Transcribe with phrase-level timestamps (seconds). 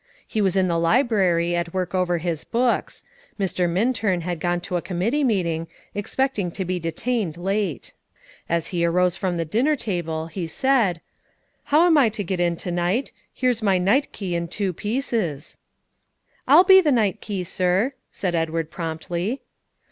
[0.27, 3.03] He was in the library, at work over his books;
[3.39, 3.69] Mr.
[3.69, 7.93] Minturn had to go to a committee meeting, expecting to be detained late;
[8.49, 11.01] as he arose from the dinner table, he said,
[11.65, 13.11] "How am I to get in to night?
[13.31, 15.59] Here's my night key in two pieces."
[16.47, 19.43] "I'll be night key, sir," said Edward promptly.